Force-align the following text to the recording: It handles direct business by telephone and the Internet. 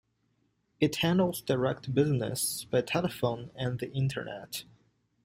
It 0.79 0.95
handles 0.95 1.43
direct 1.43 1.93
business 1.93 2.63
by 2.63 2.81
telephone 2.81 3.51
and 3.55 3.77
the 3.77 3.91
Internet. 3.93 4.63